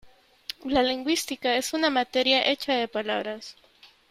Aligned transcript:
La 0.63 0.81
lingüística 0.81 1.55
es 1.57 1.73
una 1.75 1.91
materia 1.91 2.49
hecha 2.49 2.73
de 2.73 2.87
palabras. 2.87 3.55